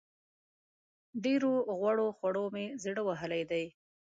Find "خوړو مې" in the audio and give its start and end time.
2.17-2.65